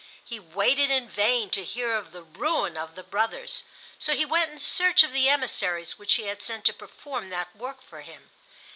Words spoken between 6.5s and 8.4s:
to perform that work for him.